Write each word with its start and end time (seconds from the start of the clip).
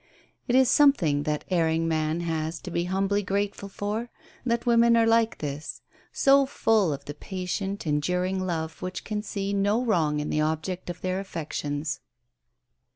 It 0.47 0.55
is 0.55 0.67
something 0.67 1.21
that 1.29 1.45
erring 1.51 1.87
man 1.87 2.21
has 2.21 2.59
to 2.61 2.71
be 2.71 2.85
humbly 2.85 3.21
grateful 3.21 3.69
for, 3.69 4.09
that 4.43 4.65
women 4.65 4.97
are 4.97 5.05
like 5.05 5.37
this; 5.37 5.83
so 6.11 6.47
full 6.47 6.91
of 6.91 7.05
the 7.05 7.13
patient, 7.13 7.85
enduring 7.85 8.39
love 8.43 8.81
which 8.81 9.03
can 9.03 9.21
see 9.21 9.53
no 9.53 9.85
wrong 9.85 10.19
in 10.19 10.31
the 10.31 10.41
object 10.41 10.89
of 10.89 11.01
their 11.01 11.19
affections. 11.19 11.99